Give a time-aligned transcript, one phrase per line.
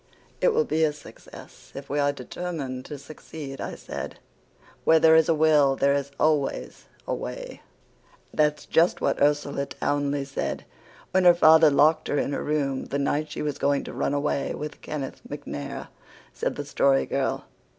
[0.41, 4.17] "It will be a success if we are determined to succeed," I said.
[4.83, 7.61] "'Where there is a will there is always a way.'"
[8.33, 10.65] "That's just what Ursula Townley said
[11.11, 14.15] when her father locked her in her room the night she was going to run
[14.15, 15.89] away with Kenneth MacNair,"
[16.33, 17.45] said the Story Girl.